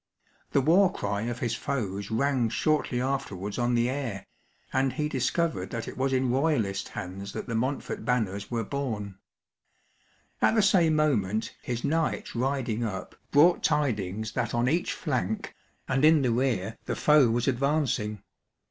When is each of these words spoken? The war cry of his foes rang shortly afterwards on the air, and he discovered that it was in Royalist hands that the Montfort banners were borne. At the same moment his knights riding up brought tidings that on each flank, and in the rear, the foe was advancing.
The 0.53 0.61
war 0.61 0.91
cry 0.91 1.27
of 1.29 1.37
his 1.41 1.53
foes 1.53 2.09
rang 2.09 2.49
shortly 2.49 2.99
afterwards 2.99 3.59
on 3.59 3.75
the 3.75 3.87
air, 3.87 4.25
and 4.73 4.93
he 4.93 5.07
discovered 5.07 5.69
that 5.69 5.87
it 5.87 5.95
was 5.95 6.11
in 6.11 6.31
Royalist 6.31 6.87
hands 6.87 7.33
that 7.33 7.45
the 7.45 7.53
Montfort 7.53 8.03
banners 8.03 8.49
were 8.49 8.63
borne. 8.63 9.19
At 10.41 10.55
the 10.55 10.63
same 10.63 10.95
moment 10.95 11.55
his 11.61 11.83
knights 11.83 12.35
riding 12.35 12.83
up 12.83 13.15
brought 13.29 13.61
tidings 13.61 14.31
that 14.31 14.55
on 14.55 14.67
each 14.67 14.91
flank, 14.93 15.53
and 15.87 16.03
in 16.03 16.23
the 16.23 16.31
rear, 16.31 16.79
the 16.85 16.95
foe 16.95 17.29
was 17.29 17.47
advancing. 17.47 18.23